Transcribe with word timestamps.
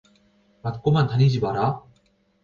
맞고만 0.63 1.05
다니지 1.07 1.39
마라 1.41 1.83